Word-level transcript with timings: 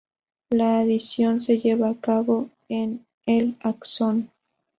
La 0.49 0.79
adición 0.79 1.41
se 1.41 1.59
lleva 1.59 1.89
a 1.89 1.95
cabo 1.99 2.49
en 2.69 3.05
el 3.27 3.55
axón. 3.61 4.31